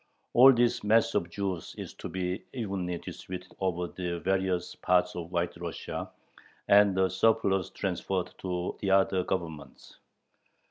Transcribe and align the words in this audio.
All 0.33 0.51
this 0.51 0.83
mass 0.83 1.13
of 1.13 1.29
Jews 1.29 1.75
is 1.77 1.93
to 1.93 2.09
be 2.09 2.43
evenly 2.53 2.97
distributed 2.97 3.53
over 3.59 3.85
the 3.85 4.17
various 4.19 4.73
parts 4.73 5.15
of 5.15 5.31
White 5.31 5.55
Russia, 5.57 6.09
and 6.67 6.97
the 6.97 7.07
surplus 7.07 7.69
transferred 7.69 8.33
to 8.39 8.75
the 8.81 8.89
other 8.89 9.23
Governments. 9.23 9.97